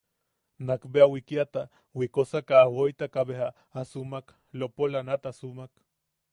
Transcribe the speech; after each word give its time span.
Nakbea 0.67 1.05
wikiata 1.11 1.63
wikosaka 1.99 2.53
a 2.63 2.65
woitaka 2.75 3.19
beja 3.27 3.47
a 3.79 3.81
sumak, 3.91 4.27
lopola 4.59 4.99
nat 5.07 5.23
a 5.29 5.31
sumak. 5.39 5.71